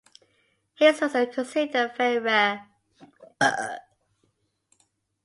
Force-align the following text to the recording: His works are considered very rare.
His 0.77 0.99
works 0.99 1.13
are 1.13 1.27
considered 1.27 1.95
very 1.95 2.17
rare. 2.17 2.67